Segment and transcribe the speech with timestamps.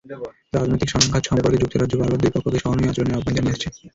[0.53, 3.67] রাজনৈতিক সংঘাত সম্পর্কে যুক্তরাজ্য বারবার দুই পক্ষকে সহনীয় আচরণের আহ্বান জানিয়ে আসছে।